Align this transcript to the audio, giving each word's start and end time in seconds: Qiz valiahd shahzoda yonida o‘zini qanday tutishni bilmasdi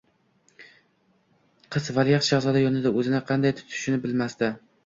Qiz 1.77 1.91
valiahd 1.97 2.27
shahzoda 2.31 2.65
yonida 2.65 2.93
o‘zini 3.03 3.23
qanday 3.31 3.55
tutishni 3.63 4.03
bilmasdi 4.09 4.55